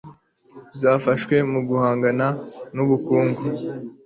[0.81, 2.27] Zafashwe muguhangana
[2.73, 3.41] nubukungu